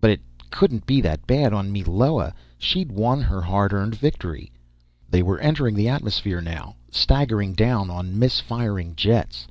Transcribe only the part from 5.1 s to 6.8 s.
were entering the atmosphere now,